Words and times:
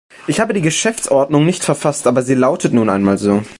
Ich 0.25 0.39
habe 0.39 0.55
die 0.55 0.63
Geschäftsordnung 0.63 1.45
nicht 1.45 1.63
verfasst, 1.63 2.07
aber 2.07 2.23
sie 2.23 2.33
lautet 2.33 2.73
nun 2.73 2.89
einmal 2.89 3.19
so. 3.19 3.43